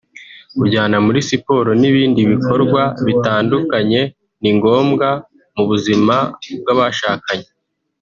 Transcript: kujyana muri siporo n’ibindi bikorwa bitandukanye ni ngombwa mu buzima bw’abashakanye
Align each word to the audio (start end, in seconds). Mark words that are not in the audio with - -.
kujyana 0.57 0.97
muri 1.05 1.19
siporo 1.29 1.71
n’ibindi 1.81 2.21
bikorwa 2.31 2.81
bitandukanye 3.05 4.01
ni 4.41 4.51
ngombwa 4.57 5.09
mu 5.55 5.63
buzima 5.69 6.15
bw’abashakanye 6.61 7.49